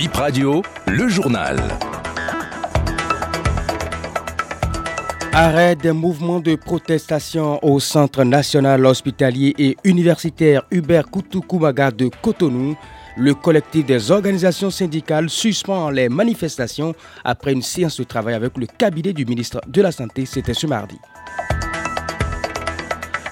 Bip 0.00 0.16
Radio, 0.16 0.62
le 0.86 1.08
journal. 1.08 1.58
Arrêt 5.34 5.76
des 5.76 5.92
mouvements 5.92 6.40
de 6.40 6.54
protestation 6.54 7.62
au 7.62 7.80
Centre 7.80 8.24
national 8.24 8.86
hospitalier 8.86 9.54
et 9.58 9.76
universitaire 9.84 10.62
Hubert 10.70 11.10
Koutoukoumaga 11.10 11.90
de 11.90 12.08
Cotonou. 12.22 12.78
Le 13.18 13.34
collectif 13.34 13.84
des 13.84 14.10
organisations 14.10 14.70
syndicales 14.70 15.28
suspend 15.28 15.90
les 15.90 16.08
manifestations 16.08 16.94
après 17.22 17.52
une 17.52 17.60
séance 17.60 17.98
de 17.98 18.04
travail 18.04 18.32
avec 18.32 18.56
le 18.56 18.64
cabinet 18.64 19.12
du 19.12 19.26
ministre 19.26 19.60
de 19.68 19.82
la 19.82 19.92
Santé. 19.92 20.24
C'était 20.24 20.54
ce 20.54 20.66
mardi. 20.66 20.96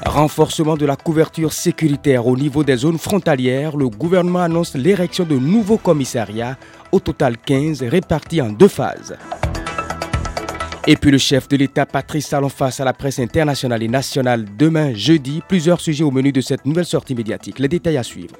Renforcement 0.08 0.78
de 0.78 0.86
la 0.86 0.96
couverture 0.96 1.52
sécuritaire 1.52 2.26
au 2.26 2.34
niveau 2.34 2.64
des 2.64 2.78
zones 2.78 2.96
frontalières, 2.96 3.76
le 3.76 3.90
gouvernement 3.90 4.38
annonce 4.38 4.74
l'érection 4.74 5.24
de 5.24 5.36
nouveaux 5.36 5.76
commissariats, 5.76 6.56
au 6.92 6.98
total 6.98 7.36
15, 7.36 7.82
répartis 7.82 8.40
en 8.40 8.48
deux 8.48 8.68
phases. 8.68 9.18
Et 10.86 10.96
puis 10.96 11.10
le 11.10 11.18
chef 11.18 11.46
de 11.48 11.58
l'État, 11.58 11.84
Patrice 11.84 12.30
Talon, 12.30 12.48
face 12.48 12.80
à 12.80 12.86
la 12.86 12.94
presse 12.94 13.18
internationale 13.18 13.82
et 13.82 13.88
nationale 13.88 14.46
demain, 14.56 14.94
jeudi. 14.94 15.42
Plusieurs 15.46 15.78
sujets 15.78 16.04
au 16.04 16.10
menu 16.10 16.32
de 16.32 16.40
cette 16.40 16.64
nouvelle 16.64 16.86
sortie 16.86 17.14
médiatique. 17.14 17.58
Les 17.58 17.68
détails 17.68 17.98
à 17.98 18.02
suivre. 18.02 18.34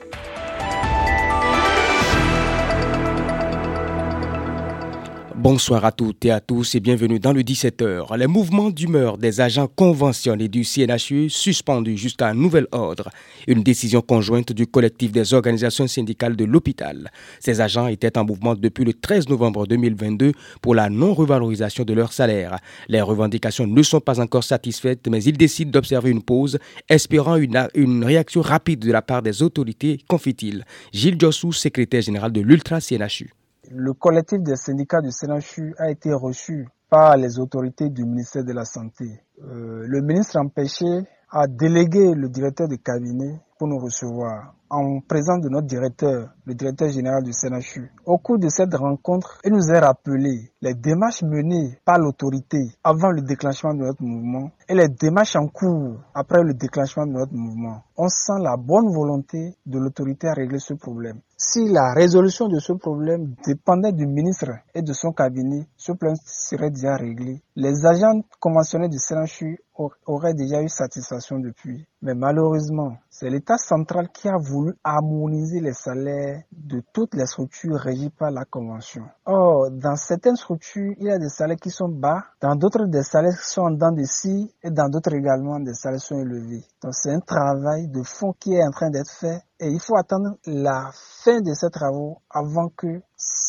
Bonsoir 5.40 5.84
à 5.84 5.92
toutes 5.92 6.24
et 6.24 6.32
à 6.32 6.40
tous 6.40 6.74
et 6.74 6.80
bienvenue 6.80 7.20
dans 7.20 7.32
le 7.32 7.42
17h. 7.42 8.16
Les 8.16 8.26
mouvements 8.26 8.70
d'humeur 8.70 9.18
des 9.18 9.40
agents 9.40 9.68
conventionnés 9.68 10.48
du 10.48 10.64
CNHU 10.64 11.30
suspendus 11.30 11.96
jusqu'à 11.96 12.26
un 12.26 12.34
nouvel 12.34 12.66
ordre. 12.72 13.08
Une 13.46 13.62
décision 13.62 14.00
conjointe 14.00 14.52
du 14.52 14.66
collectif 14.66 15.12
des 15.12 15.34
organisations 15.34 15.86
syndicales 15.86 16.34
de 16.34 16.44
l'hôpital. 16.44 17.12
Ces 17.38 17.60
agents 17.60 17.86
étaient 17.86 18.18
en 18.18 18.24
mouvement 18.24 18.56
depuis 18.56 18.84
le 18.84 18.92
13 18.92 19.28
novembre 19.28 19.68
2022 19.68 20.32
pour 20.60 20.74
la 20.74 20.90
non-revalorisation 20.90 21.84
de 21.84 21.92
leur 21.92 22.12
salaire. 22.12 22.56
Les 22.88 23.00
revendications 23.00 23.68
ne 23.68 23.82
sont 23.84 24.00
pas 24.00 24.20
encore 24.20 24.42
satisfaites, 24.42 25.06
mais 25.08 25.22
ils 25.22 25.38
décident 25.38 25.70
d'observer 25.70 26.10
une 26.10 26.24
pause, 26.24 26.58
espérant 26.88 27.36
une, 27.36 28.04
réaction 28.04 28.42
rapide 28.42 28.80
de 28.80 28.90
la 28.90 29.02
part 29.02 29.22
des 29.22 29.40
autorités, 29.44 30.00
confie-t-il. 30.08 30.64
Gilles 30.92 31.20
Jossou, 31.20 31.52
secrétaire 31.52 32.02
général 32.02 32.32
de 32.32 32.40
l'Ultra-CNHU. 32.40 33.30
Le 33.70 33.92
collectif 33.92 34.40
des 34.42 34.56
syndicats 34.56 35.02
du 35.02 35.10
CNHU 35.10 35.74
a 35.78 35.90
été 35.90 36.10
reçu 36.12 36.66
par 36.88 37.16
les 37.18 37.38
autorités 37.38 37.90
du 37.90 38.04
ministère 38.04 38.42
de 38.44 38.52
la 38.52 38.64
Santé. 38.64 39.04
Euh, 39.42 39.84
le 39.86 40.00
ministre 40.00 40.38
empêché 40.38 40.86
a 41.30 41.46
délégué 41.46 42.14
le 42.14 42.30
directeur 42.30 42.66
de 42.66 42.76
cabinet 42.76 43.38
pour 43.58 43.68
nous 43.68 43.78
recevoir 43.78 44.54
en 44.70 45.00
présence 45.00 45.40
de 45.40 45.48
notre 45.48 45.66
directeur, 45.66 46.28
le 46.44 46.54
directeur 46.54 46.90
général 46.90 47.22
du 47.22 47.32
CNHU. 47.32 47.90
Au 48.04 48.18
cours 48.18 48.38
de 48.38 48.48
cette 48.48 48.74
rencontre, 48.74 49.38
il 49.44 49.52
nous 49.52 49.70
a 49.70 49.80
rappelé 49.80 50.50
les 50.60 50.74
démarches 50.74 51.22
menées 51.22 51.78
par 51.84 51.98
l'autorité 51.98 52.58
avant 52.84 53.10
le 53.10 53.22
déclenchement 53.22 53.72
de 53.74 53.80
notre 53.84 54.02
mouvement 54.02 54.50
et 54.68 54.74
les 54.74 54.88
démarches 54.88 55.36
en 55.36 55.46
cours 55.48 55.96
après 56.14 56.42
le 56.42 56.54
déclenchement 56.54 57.06
de 57.06 57.12
notre 57.12 57.32
mouvement. 57.34 57.82
On 57.96 58.08
sent 58.08 58.40
la 58.42 58.56
bonne 58.56 58.92
volonté 58.92 59.54
de 59.66 59.78
l'autorité 59.78 60.28
à 60.28 60.34
régler 60.34 60.58
ce 60.58 60.74
problème. 60.74 61.20
Si 61.36 61.68
la 61.68 61.92
résolution 61.94 62.48
de 62.48 62.58
ce 62.58 62.72
problème 62.72 63.34
dépendait 63.46 63.92
du 63.92 64.06
ministre 64.06 64.50
et 64.74 64.82
de 64.82 64.92
son 64.92 65.12
cabinet, 65.12 65.66
ce 65.76 65.92
problème 65.92 66.16
serait 66.24 66.70
déjà 66.70 66.96
réglé. 66.96 67.40
Les 67.56 67.86
agents 67.86 68.20
conventionnés 68.40 68.88
du 68.88 68.98
CNHU 68.98 69.58
auraient 70.06 70.34
déjà 70.34 70.60
eu 70.62 70.68
satisfaction 70.68 71.38
depuis. 71.38 71.86
Mais 72.02 72.14
malheureusement, 72.14 72.96
c'est 73.08 73.30
l'État 73.30 73.47
central 73.56 74.08
qui 74.10 74.28
a 74.28 74.36
voulu 74.36 74.74
harmoniser 74.84 75.60
les 75.60 75.72
salaires 75.72 76.42
de 76.52 76.82
toutes 76.92 77.14
les 77.14 77.26
structures 77.26 77.76
régies 77.76 78.10
par 78.10 78.30
la 78.30 78.44
Convention. 78.44 79.04
Or, 79.24 79.70
dans 79.70 79.96
certaines 79.96 80.36
structures, 80.36 80.94
il 80.98 81.06
y 81.06 81.10
a 81.10 81.18
des 81.18 81.28
salaires 81.28 81.56
qui 81.56 81.70
sont 81.70 81.88
bas, 81.88 82.24
dans 82.40 82.54
d'autres 82.56 82.84
des 82.86 83.02
salaires 83.02 83.38
sont 83.38 83.62
en 83.62 83.70
dents 83.70 83.92
de 83.92 84.04
scie 84.04 84.52
et 84.62 84.70
dans 84.70 84.88
d'autres 84.88 85.14
également 85.14 85.60
des 85.60 85.74
salaires 85.74 86.00
sont 86.00 86.18
élevés. 86.18 86.64
Donc 86.82 86.94
c'est 86.94 87.12
un 87.12 87.20
travail 87.20 87.88
de 87.88 88.02
fond 88.02 88.34
qui 88.38 88.54
est 88.54 88.66
en 88.66 88.70
train 88.70 88.90
d'être 88.90 89.10
fait 89.10 89.40
et 89.60 89.68
il 89.68 89.80
faut 89.80 89.96
attendre 89.96 90.36
la 90.46 90.90
fin 90.92 91.40
de 91.40 91.52
ces 91.52 91.70
travaux 91.70 92.18
avant 92.30 92.68
que 92.68 93.00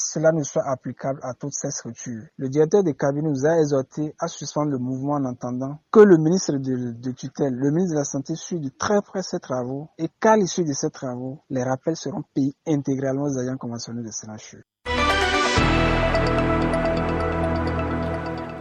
cela 0.09 0.31
ne 0.31 0.43
soit 0.43 0.67
applicable 0.67 1.19
à 1.21 1.33
toutes 1.33 1.53
ces 1.53 1.69
structures. 1.69 2.23
Le 2.37 2.49
directeur 2.49 2.83
des 2.83 2.95
cabinets 2.95 3.29
nous 3.29 3.45
a 3.45 3.59
exhorté 3.59 4.15
à 4.19 4.27
suspendre 4.27 4.71
le 4.71 4.79
mouvement 4.79 5.13
en 5.13 5.25
attendant 5.25 5.79
que 5.91 5.99
le 5.99 6.17
ministre 6.17 6.53
de, 6.53 7.11
tutelle, 7.11 7.53
le 7.53 7.69
ministre 7.69 7.93
de 7.93 7.99
la 7.99 8.05
Santé, 8.05 8.35
suive 8.35 8.61
de 8.61 8.69
très 8.69 9.01
près 9.01 9.21
ces 9.21 9.39
travaux 9.39 9.89
et 9.97 10.09
qu'à 10.19 10.35
l'issue 10.35 10.63
de 10.63 10.73
ces 10.73 10.89
travaux, 10.89 11.39
les 11.49 11.63
rappels 11.63 11.95
seront 11.95 12.23
payés 12.33 12.55
intégralement 12.67 13.23
aux 13.23 13.37
agents 13.37 13.57
conventionnels 13.57 14.05
de 14.05 14.11
CNHU. 14.11 14.63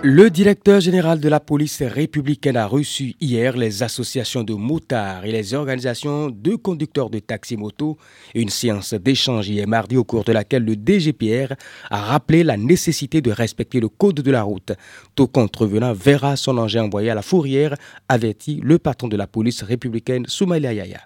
Le 0.05 0.31
directeur 0.31 0.79
général 0.79 1.19
de 1.19 1.29
la 1.29 1.41
police 1.41 1.83
républicaine 1.83 2.57
a 2.57 2.67
reçu 2.67 3.17
hier 3.21 3.57
les 3.57 3.83
associations 3.83 4.45
de 4.45 4.55
motards 4.55 5.25
et 5.25 5.33
les 5.33 5.55
organisations 5.55 6.31
de 6.31 6.55
conducteurs 6.55 7.11
de 7.11 7.19
taxi-moto. 7.19 7.97
Une 8.33 8.49
séance 8.49 8.95
d'échange 8.95 9.49
hier 9.49 9.67
mardi 9.67 9.97
au 9.97 10.05
cours 10.05 10.23
de 10.23 10.31
laquelle 10.31 10.65
le 10.65 10.77
DGPR 10.77 11.55
a 11.91 12.01
rappelé 12.01 12.45
la 12.45 12.57
nécessité 12.57 13.21
de 13.21 13.33
respecter 13.33 13.81
le 13.81 13.89
code 13.89 14.21
de 14.21 14.31
la 14.31 14.45
route. 14.45 14.71
Tout 15.17 15.27
contrevenant 15.27 15.93
verra 15.95 16.37
son 16.37 16.59
engin 16.59 16.85
envoyé 16.85 17.11
à 17.11 17.17
la 17.17 17.23
fourrière, 17.23 17.75
avertit 18.09 18.61
le 18.63 18.79
patron 18.79 19.09
de 19.09 19.17
la 19.17 19.27
police 19.27 19.65
républicaine 19.65 20.27
Soumaïla 20.29 20.75
Yaya. 20.75 21.01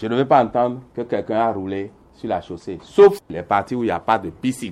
Je 0.00 0.06
ne 0.06 0.16
veux 0.16 0.26
pas 0.26 0.42
entendre 0.42 0.80
que 0.96 1.02
quelqu'un 1.02 1.40
a 1.40 1.52
roulé 1.52 1.90
sur 2.14 2.30
la 2.30 2.40
chaussée, 2.40 2.78
sauf 2.80 3.18
les 3.28 3.42
parties 3.42 3.74
où 3.74 3.82
il 3.84 3.88
n'y 3.88 3.92
a 3.92 4.00
pas 4.00 4.18
de 4.18 4.30
piste 4.30 4.62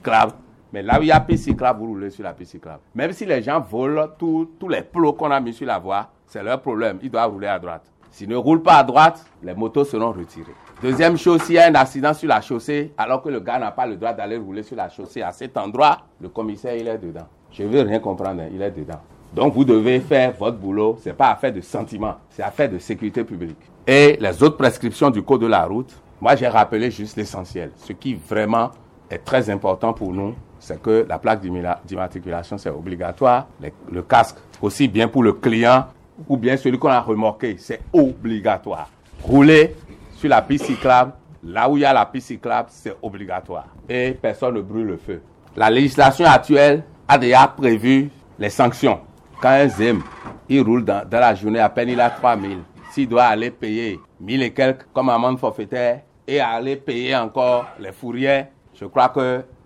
mais 0.76 0.82
là 0.82 0.98
où 0.98 1.02
il 1.02 1.08
y 1.08 1.10
a 1.10 1.20
piste 1.20 1.48
vous 1.48 1.86
roulez 1.86 2.10
sur 2.10 2.22
la 2.22 2.34
piste. 2.34 2.58
Même 2.94 3.10
si 3.12 3.24
les 3.24 3.42
gens 3.42 3.60
volent 3.60 4.08
tous 4.18 4.68
les 4.68 4.82
plots 4.82 5.14
qu'on 5.14 5.30
a 5.30 5.40
mis 5.40 5.54
sur 5.54 5.66
la 5.66 5.78
voie, 5.78 6.10
c'est 6.26 6.42
leur 6.42 6.60
problème. 6.60 6.98
Ils 7.02 7.10
doivent 7.10 7.32
rouler 7.32 7.46
à 7.46 7.58
droite. 7.58 7.90
S'ils 8.10 8.28
ne 8.28 8.36
roulent 8.36 8.62
pas 8.62 8.74
à 8.74 8.84
droite, 8.84 9.24
les 9.42 9.54
motos 9.54 9.86
seront 9.86 10.12
retirées. 10.12 10.52
Deuxième 10.82 11.16
chose, 11.16 11.40
s'il 11.44 11.54
y 11.54 11.58
a 11.58 11.68
un 11.68 11.74
accident 11.76 12.12
sur 12.12 12.28
la 12.28 12.42
chaussée, 12.42 12.92
alors 12.98 13.22
que 13.22 13.30
le 13.30 13.40
gars 13.40 13.58
n'a 13.58 13.70
pas 13.70 13.86
le 13.86 13.96
droit 13.96 14.12
d'aller 14.12 14.36
rouler 14.36 14.62
sur 14.62 14.76
la 14.76 14.90
chaussée 14.90 15.22
à 15.22 15.32
cet 15.32 15.56
endroit, 15.56 15.96
le 16.20 16.28
commissaire, 16.28 16.76
il 16.76 16.86
est 16.88 16.98
dedans. 16.98 17.26
Je 17.52 17.62
ne 17.62 17.68
veux 17.68 17.80
rien 17.80 17.98
comprendre, 17.98 18.42
hein, 18.42 18.48
il 18.52 18.60
est 18.60 18.70
dedans. 18.70 19.00
Donc 19.32 19.54
vous 19.54 19.64
devez 19.64 20.00
faire 20.00 20.34
votre 20.38 20.58
boulot. 20.58 20.98
Ce 21.02 21.08
n'est 21.08 21.14
pas 21.14 21.30
affaire 21.30 21.54
de 21.54 21.62
sentiment, 21.62 22.16
c'est 22.28 22.42
affaire 22.42 22.68
de 22.70 22.78
sécurité 22.78 23.24
publique. 23.24 23.56
Et 23.86 24.18
les 24.20 24.42
autres 24.42 24.58
prescriptions 24.58 25.08
du 25.08 25.22
code 25.22 25.40
de 25.40 25.46
la 25.46 25.64
route, 25.64 25.98
moi 26.20 26.36
j'ai 26.36 26.48
rappelé 26.48 26.90
juste 26.90 27.16
l'essentiel. 27.16 27.70
Ce 27.76 27.94
qui 27.94 28.14
vraiment 28.14 28.72
est 29.10 29.24
très 29.24 29.48
important 29.48 29.92
pour 29.92 30.12
nous, 30.12 30.34
c'est 30.58 30.80
que 30.80 31.06
la 31.08 31.18
plaque 31.18 31.40
d'immatriculation, 31.84 32.58
c'est 32.58 32.70
obligatoire. 32.70 33.46
Le, 33.90 34.02
casque, 34.02 34.36
aussi 34.60 34.88
bien 34.88 35.08
pour 35.08 35.22
le 35.22 35.34
client 35.34 35.86
ou 36.28 36.36
bien 36.36 36.56
celui 36.56 36.78
qu'on 36.78 36.88
a 36.88 37.00
remorqué, 37.00 37.56
c'est 37.58 37.80
obligatoire. 37.92 38.88
Rouler 39.22 39.76
sur 40.14 40.28
la 40.28 40.42
piste 40.42 40.66
cyclable, 40.66 41.12
là 41.44 41.68
où 41.68 41.76
il 41.76 41.80
y 41.80 41.84
a 41.84 41.92
la 41.92 42.06
piste 42.06 42.28
cyclable, 42.28 42.68
c'est 42.70 42.96
obligatoire. 43.02 43.68
Et 43.88 44.16
personne 44.20 44.54
ne 44.54 44.60
brûle 44.60 44.86
le 44.86 44.96
feu. 44.96 45.22
La 45.56 45.70
législation 45.70 46.26
actuelle 46.26 46.84
a 47.08 47.18
déjà 47.18 47.46
prévu 47.48 48.10
les 48.38 48.50
sanctions. 48.50 49.00
Quand 49.40 49.50
un 49.50 49.68
ZEM, 49.68 50.02
il 50.48 50.62
roule 50.62 50.84
dans, 50.84 51.06
la 51.10 51.34
journée, 51.34 51.60
à 51.60 51.68
peine 51.68 51.90
il 51.90 52.00
a 52.00 52.10
3000. 52.10 52.58
S'il 52.90 53.08
doit 53.08 53.24
aller 53.24 53.50
payer 53.50 54.00
1000 54.20 54.42
et 54.42 54.52
quelques 54.52 54.86
comme 54.92 55.08
amende 55.08 55.38
forfaitaire 55.38 56.02
et 56.26 56.40
aller 56.40 56.76
payer 56.76 57.14
encore 57.14 57.66
les 57.78 57.92
fourrières, 57.92 58.48
je 58.74 58.86
crois 58.86 59.08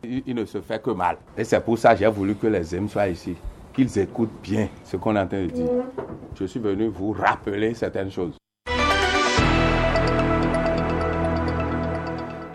qu'il 0.01 0.35
ne 0.35 0.45
se 0.45 0.61
fait 0.61 0.83
que 0.83 0.91
mal. 0.91 1.17
Et 1.37 1.45
c'est 1.45 1.61
pour 1.61 1.79
ça 1.79 1.95
que 1.95 2.01
j'ai 2.01 2.09
voulu 2.09 2.35
que 2.35 2.47
les 2.47 2.75
hommes 2.75 2.89
soient 2.89 3.09
ici, 3.09 3.37
qu'ils 3.73 3.99
écoutent 3.99 4.41
bien 4.43 4.69
ce 4.85 4.97
qu'on 4.97 5.17
est 5.17 5.21
en 5.21 5.27
train 5.27 5.43
de 5.43 5.51
dire. 5.51 5.69
Je 6.35 6.45
suis 6.45 6.61
venu 6.61 6.89
vous 6.89 7.13
rappeler 7.13 7.75
certaines 7.75 8.11
choses. 8.11 8.37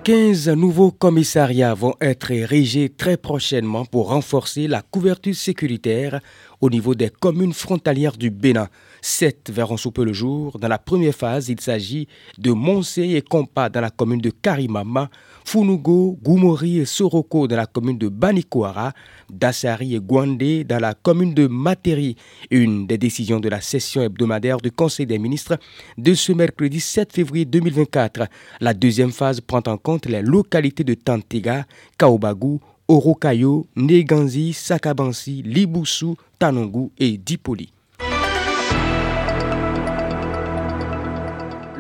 15 0.06 0.50
nouveaux 0.50 0.92
commissariats 0.92 1.74
vont 1.74 1.96
être 2.00 2.30
érigés 2.30 2.90
très 2.90 3.18
prochainement 3.18 3.86
pour 3.86 4.10
renforcer 4.10 4.68
la 4.68 4.84
couverture 4.84 5.34
sécuritaire 5.34 6.19
au 6.62 6.69
niveau 6.69 6.94
des 6.94 7.10
communes 7.10 7.54
frontalières 7.54 8.16
du 8.16 8.30
Bénin. 8.30 8.69
Sept 9.02 9.52
verront 9.52 9.78
sous 9.78 9.92
peu 9.92 10.04
le 10.04 10.13
jour. 10.13 10.60
Dans 10.60 10.68
la 10.68 10.78
première 10.78 11.13
phase, 11.13 11.50
il 11.50 11.60
s'agit 11.60 12.07
de 12.38 12.52
Monsey 12.52 13.12
et 13.12 13.22
Compa 13.22 13.69
dans 13.69 13.81
la 13.81 13.90
commune 13.90 14.22
de 14.22 14.30
Karimama, 14.30 15.10
Funugo, 15.44 16.18
Goumori 16.24 16.80
et 16.80 16.86
Soroko 16.86 17.48
dans 17.48 17.56
la 17.56 17.66
commune 17.66 17.98
de 17.98 18.08
Banikoara, 18.08 18.94
Dassari 19.31 19.96
et 19.96 20.00
Gwande 20.00 20.63
dans 20.68 20.80
la 20.80 20.94
commune 20.94 21.34
de 21.34 21.48
Materi. 21.48 22.16
Une 22.51 22.88
des 22.88 22.98
décisions 22.98 23.40
de 23.40 23.50
la 23.50 23.62
session 23.62 24.01
hebdomadaire 24.01 24.58
du 24.58 24.72
Conseil 24.72 25.06
des 25.06 25.19
ministres 25.19 25.58
de 25.98 26.13
ce 26.13 26.31
mercredi 26.31 26.80
7 26.80 27.12
février 27.12 27.46
2024. 27.46 28.28
La 28.60 28.74
deuxième 28.74 29.12
phase 29.12 29.42
prend 29.42 29.62
en 29.68 29.78
compte 29.78 29.94
les 30.06 30.21
localités 30.21 30.83
de 30.83 30.94
Tantega, 30.94 31.65
Kaobagu, 31.97 32.59
Orokayo, 32.88 33.65
Neganzi, 33.75 34.53
Sakabansi, 34.53 35.42
Libusu, 35.44 36.15
Tanongu 36.39 36.92
et 36.97 37.18
Dipoli. 37.18 37.75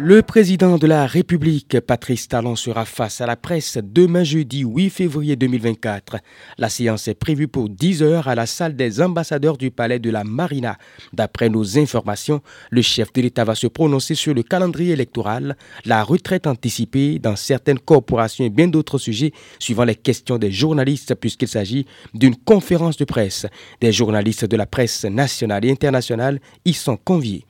Le 0.07 0.21
président 0.21 0.77
de 0.77 0.85
la 0.85 1.07
République, 1.07 1.79
Patrice 1.79 2.27
Talon, 2.27 2.55
sera 2.55 2.85
face 2.85 3.21
à 3.21 3.25
la 3.25 3.35
presse 3.35 3.79
demain 3.81 4.23
jeudi 4.23 4.59
8 4.59 4.91
février 4.91 5.35
2024. 5.35 6.17
La 6.59 6.69
séance 6.69 7.07
est 7.07 7.15
prévue 7.15 7.47
pour 7.47 7.69
10 7.69 8.03
heures 8.03 8.27
à 8.27 8.35
la 8.35 8.45
salle 8.45 8.75
des 8.75 9.01
ambassadeurs 9.01 9.57
du 9.57 9.71
palais 9.71 9.97
de 9.97 10.11
la 10.11 10.23
Marina. 10.23 10.77
D'après 11.11 11.49
nos 11.49 11.79
informations, 11.79 12.43
le 12.69 12.83
chef 12.83 13.11
de 13.13 13.21
l'État 13.23 13.45
va 13.45 13.55
se 13.55 13.65
prononcer 13.65 14.13
sur 14.13 14.35
le 14.35 14.43
calendrier 14.43 14.93
électoral, 14.93 15.57
la 15.85 16.03
retraite 16.03 16.45
anticipée 16.45 17.17
dans 17.17 17.35
certaines 17.35 17.79
corporations 17.79 18.45
et 18.45 18.51
bien 18.51 18.67
d'autres 18.67 18.99
sujets 18.99 19.33
suivant 19.57 19.85
les 19.85 19.95
questions 19.95 20.37
des 20.37 20.51
journalistes 20.51 21.15
puisqu'il 21.15 21.47
s'agit 21.47 21.87
d'une 22.13 22.35
conférence 22.35 22.97
de 22.97 23.05
presse. 23.05 23.47
Des 23.81 23.91
journalistes 23.91 24.45
de 24.45 24.55
la 24.55 24.67
presse 24.67 25.03
nationale 25.05 25.65
et 25.65 25.71
internationale 25.71 26.39
y 26.63 26.73
sont 26.73 26.95
conviés. 26.95 27.47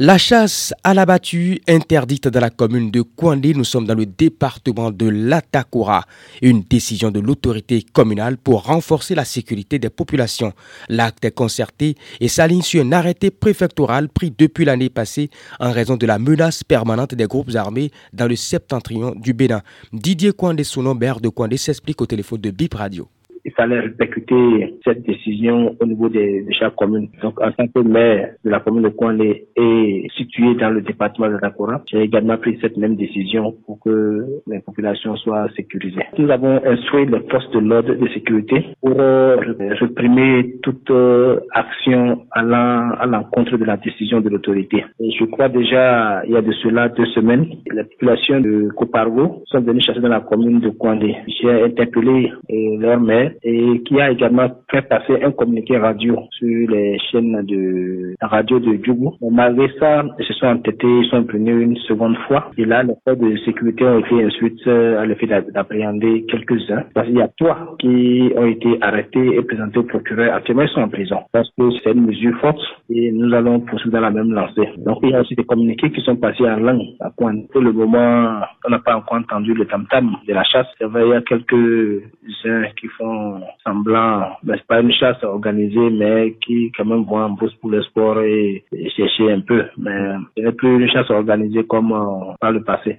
La 0.00 0.16
chasse 0.16 0.72
à 0.84 0.94
la 0.94 1.04
battue 1.04 1.60
interdite 1.66 2.28
dans 2.28 2.38
la 2.38 2.50
commune 2.50 2.92
de 2.92 3.02
Kwandé, 3.02 3.52
nous 3.52 3.64
sommes 3.64 3.84
dans 3.84 3.96
le 3.96 4.06
département 4.06 4.92
de 4.92 5.08
l'Atakura. 5.08 6.04
Une 6.40 6.62
décision 6.62 7.10
de 7.10 7.18
l'autorité 7.18 7.82
communale 7.82 8.36
pour 8.36 8.66
renforcer 8.66 9.16
la 9.16 9.24
sécurité 9.24 9.80
des 9.80 9.90
populations. 9.90 10.52
L'acte 10.88 11.24
est 11.24 11.32
concerté 11.32 11.96
et 12.20 12.28
s'aligne 12.28 12.62
sur 12.62 12.84
un 12.84 12.92
arrêté 12.92 13.32
préfectoral 13.32 14.08
pris 14.08 14.32
depuis 14.38 14.64
l'année 14.64 14.88
passée 14.88 15.30
en 15.58 15.72
raison 15.72 15.96
de 15.96 16.06
la 16.06 16.20
menace 16.20 16.62
permanente 16.62 17.16
des 17.16 17.26
groupes 17.26 17.56
armés 17.56 17.90
dans 18.12 18.28
le 18.28 18.36
septentrion 18.36 19.16
du 19.16 19.32
Bénin. 19.32 19.62
Didier 19.92 20.30
Kwandé, 20.30 20.62
son 20.62 20.84
nom, 20.84 20.94
de 20.94 21.28
Kwandé, 21.28 21.56
s'explique 21.56 22.00
au 22.00 22.06
téléphone 22.06 22.40
de 22.40 22.52
BIP 22.52 22.74
Radio 22.74 23.08
il 23.48 23.52
fallait 23.54 23.80
répercuter 23.80 24.74
cette 24.84 25.02
décision 25.06 25.74
au 25.80 25.86
niveau 25.86 26.08
de, 26.10 26.44
chaque 26.58 26.74
commune. 26.76 27.08
Donc, 27.22 27.40
en 27.40 27.50
tant 27.52 27.66
que 27.66 27.80
maire 27.80 28.34
de 28.44 28.50
la 28.50 28.60
commune 28.60 28.82
de 28.82 28.88
Kouané 28.90 29.46
et 29.56 30.06
situé 30.16 30.54
dans 30.56 30.68
le 30.70 30.82
département 30.82 31.30
de 31.30 31.38
Dakora, 31.38 31.82
j'ai 31.90 32.02
également 32.02 32.36
pris 32.36 32.58
cette 32.60 32.76
même 32.76 32.96
décision 32.96 33.54
pour 33.64 33.80
que 33.80 34.26
les 34.46 34.60
populations 34.60 35.16
soient 35.16 35.48
sécurisées. 35.56 36.04
Nous 36.18 36.30
avons 36.30 36.60
instruit 36.64 37.06
les 37.06 37.20
forces 37.30 37.50
de 37.52 37.60
l'ordre 37.60 37.94
de 37.94 38.08
sécurité 38.08 38.66
pour 38.82 39.00
euh, 39.00 39.36
réprimer 39.80 40.56
toute 40.62 40.90
euh, 40.90 41.40
action 41.54 42.26
allant 42.32 42.90
à 43.00 43.06
l'encontre 43.06 43.56
de 43.56 43.64
la 43.64 43.78
décision 43.78 44.20
de 44.20 44.28
l'autorité. 44.28 44.84
Je 45.00 45.24
crois 45.24 45.48
déjà, 45.48 46.22
il 46.26 46.32
y 46.32 46.36
a 46.36 46.42
de 46.42 46.52
cela 46.62 46.88
deux 46.90 47.06
semaines, 47.06 47.46
les 47.72 47.84
populations 47.84 48.40
de 48.40 48.68
Copargo 48.76 49.42
sont 49.46 49.60
venues 49.60 49.80
chasser 49.80 50.00
dans 50.00 50.08
la 50.08 50.20
commune 50.20 50.60
de 50.60 50.68
Kouané. 50.68 51.16
J'ai 51.40 51.62
interpellé 51.62 52.30
euh, 52.50 52.76
leur 52.78 53.00
maire 53.00 53.32
et 53.42 53.82
qui 53.82 54.00
a 54.00 54.10
également 54.10 54.48
fait 54.70 54.82
passer 54.82 55.22
un 55.22 55.30
communiqué 55.32 55.76
radio 55.78 56.16
sur 56.32 56.70
les 56.70 56.98
chaînes 57.10 57.42
de 57.46 58.14
radio 58.20 58.58
de 58.58 58.78
Djougou. 58.82 59.14
malgré 59.30 59.68
ça, 59.78 60.04
ils 60.18 60.24
se 60.24 60.32
sont 60.34 60.46
entêtés, 60.46 60.86
ils 60.86 61.08
sont 61.10 61.22
venus 61.22 61.62
une 61.62 61.76
seconde 61.76 62.16
fois. 62.26 62.50
Et 62.56 62.64
là, 62.64 62.82
les 62.82 62.94
forces 63.04 63.18
de 63.18 63.36
sécurité 63.38 63.84
ont 63.84 63.98
été 64.00 64.26
ensuite 64.26 64.66
euh, 64.66 65.00
à 65.00 65.06
l'effet 65.06 65.26
d'appréhender 65.26 66.24
quelques-uns. 66.28 66.84
Parce 66.94 67.06
qu'il 67.06 67.16
y 67.16 67.22
a 67.22 67.28
trois 67.38 67.76
qui 67.78 68.32
ont 68.36 68.46
été 68.46 68.78
arrêtés 68.80 69.36
et 69.36 69.42
présentés 69.42 69.78
au 69.78 69.84
procureur. 69.84 70.34
Actuellement, 70.34 70.62
ils 70.62 70.68
sont 70.68 70.80
en 70.80 70.88
prison. 70.88 71.18
Parce 71.32 71.48
que 71.58 71.70
c'est 71.82 71.92
une 71.92 72.06
mesure 72.06 72.38
forte 72.40 72.60
et 72.90 73.12
nous 73.12 73.32
allons 73.34 73.60
poursuivre 73.60 73.94
dans 73.94 74.00
la 74.00 74.10
même 74.10 74.32
lancée. 74.32 74.68
Donc, 74.78 74.98
il 75.02 75.10
y 75.10 75.14
a 75.14 75.20
aussi 75.20 75.34
des 75.34 75.44
communiqués 75.44 75.90
qui 75.90 76.00
sont 76.02 76.16
passés 76.16 76.48
en 76.48 76.56
langue. 76.56 76.82
Pour 77.16 77.60
le 77.60 77.72
moment, 77.72 78.40
on 78.66 78.70
n'a 78.70 78.78
pas 78.78 78.96
encore 78.96 79.18
entendu 79.18 79.54
le 79.54 79.66
tam-tam 79.66 80.16
de 80.26 80.32
la 80.32 80.44
chasse. 80.44 80.66
Il 80.80 80.86
y 80.86 81.12
a 81.12 81.20
quelques-uns 81.22 82.64
qui 82.78 82.86
font 82.88 83.27
semblant, 83.64 84.36
mais 84.42 84.56
c'est 84.56 84.66
pas 84.66 84.80
une 84.80 84.92
chasse 84.92 85.22
organisée, 85.22 85.90
mais 85.90 86.36
qui 86.44 86.72
quand 86.76 86.84
même 86.84 87.04
vont 87.04 87.22
en 87.22 87.30
bourse 87.30 87.54
pour 87.60 87.70
le 87.70 87.82
sport 87.82 88.20
et, 88.20 88.64
chercher 88.96 89.32
un 89.32 89.40
peu. 89.40 89.64
Mais 89.76 90.14
ce 90.36 90.42
n'est 90.42 90.52
plus 90.52 90.82
une 90.82 90.90
chasse 90.90 91.10
organisée 91.10 91.64
comme 91.66 91.92
euh, 91.92 92.34
par 92.40 92.52
le 92.52 92.62
passé. 92.62 92.98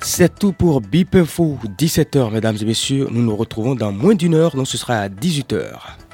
C'est 0.00 0.38
tout 0.38 0.52
pour 0.52 0.80
BIP 0.80 1.14
Info, 1.14 1.58
17h, 1.78 2.32
mesdames 2.32 2.56
et 2.60 2.64
messieurs. 2.64 3.06
Nous 3.12 3.22
nous 3.22 3.36
retrouvons 3.36 3.74
dans 3.74 3.92
moins 3.92 4.14
d'une 4.14 4.34
heure, 4.34 4.56
donc 4.56 4.66
ce 4.66 4.76
sera 4.76 4.94
à 4.94 5.08
18h. 5.08 6.07